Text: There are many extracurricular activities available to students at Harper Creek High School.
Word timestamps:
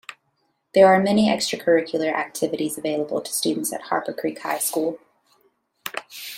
There 0.73 0.87
are 0.87 0.99
many 0.99 1.29
extracurricular 1.29 2.11
activities 2.11 2.75
available 2.75 3.21
to 3.21 3.31
students 3.31 3.71
at 3.71 3.83
Harper 3.83 4.13
Creek 4.13 4.39
High 4.41 4.57
School. 4.57 4.97